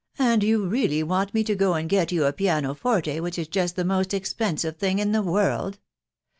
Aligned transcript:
And 0.17 0.41
yon 0.43 0.67
really 0.67 1.03
wrest 1.03 1.31
me 1.35 1.43
tots 1.43 1.61
\ 1.61 1.61
and 1.77 1.87
get 1.87 2.11
you 2.11 2.25
a 2.25 2.33
piano 2.33 2.73
forte, 2.73 3.19
which 3.19 3.35
iB 3.37 3.51
just 3.51 3.75
the 3.75 3.83
moat 3.85 4.07
expensiie 4.09 4.75
thing 4.75 4.97
in 4.97 5.11
the 5.11 5.21
world 5.21 5.77